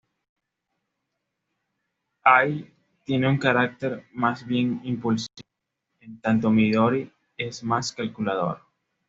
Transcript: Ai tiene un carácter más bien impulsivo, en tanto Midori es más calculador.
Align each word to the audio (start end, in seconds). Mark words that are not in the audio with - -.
Ai 2.23 2.73
tiene 3.05 3.29
un 3.29 3.37
carácter 3.37 4.05
más 4.13 4.43
bien 4.47 4.81
impulsivo, 4.83 5.27
en 5.99 6.19
tanto 6.21 6.49
Midori 6.49 7.13
es 7.37 7.63
más 7.63 7.91
calculador. 7.91 8.61